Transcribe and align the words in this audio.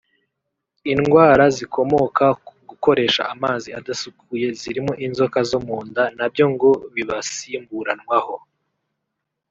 Indwara 0.93 1.43
zikomoka 1.57 2.25
ku 2.45 2.53
gukoresha 2.69 3.21
amazi 3.33 3.69
adasukuye 3.79 4.47
zirimo 4.59 4.93
inzoka 5.05 5.39
zo 5.49 5.59
mu 5.67 5.77
nda 5.87 6.03
na 6.17 6.25
byo 6.33 6.45
ngo 6.53 6.69
bibasimburanwaho 6.93 8.35